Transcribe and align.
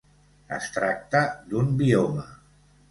Es 0.57 0.69
tracta 0.79 1.21
d'un 1.53 1.71
bioma. 1.85 2.29